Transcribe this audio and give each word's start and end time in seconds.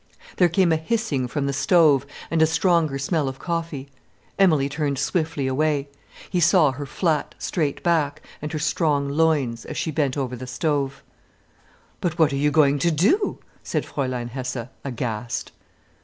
There 0.37 0.49
came 0.49 0.71
a 0.71 0.77
hissing 0.77 1.27
from 1.27 1.45
the 1.45 1.53
stove, 1.53 2.07
and 2.31 2.41
a 2.41 2.47
stronger 2.47 2.97
smell 2.97 3.27
of 3.27 3.37
coffee. 3.37 3.87
Emilie 4.39 4.67
turned 4.67 4.97
swiftly 4.97 5.45
away. 5.45 5.89
He 6.27 6.39
saw 6.39 6.71
her 6.71 6.87
flat, 6.87 7.35
straight 7.37 7.83
back 7.83 8.23
and 8.41 8.51
her 8.51 8.57
strong 8.57 9.07
loins, 9.09 9.63
as 9.63 9.77
she 9.77 9.91
bent 9.91 10.17
over 10.17 10.35
the 10.35 10.47
stove. 10.47 11.03
"But 11.99 12.17
what 12.17 12.33
are 12.33 12.35
you 12.35 12.49
going 12.49 12.79
to 12.79 12.89
do?" 12.89 13.37
said 13.63 13.85
Fräulein 13.85 14.29
Hesse, 14.31 14.69
aghast. 14.83 15.51